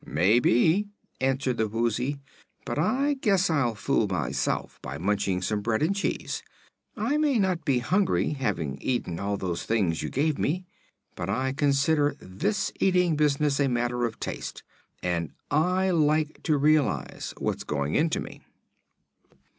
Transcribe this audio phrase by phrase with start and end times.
[0.03, 0.87] "May be,"
[1.19, 2.17] answered the Woozy;
[2.65, 6.41] "but I guess I'll fool myself by munching some bread and cheese.
[6.97, 10.65] I may not be hungry, having eaten all those things you gave me,
[11.15, 14.63] but I consider this eating business a matter of taste,
[15.03, 18.41] and I like to realize what's going into me."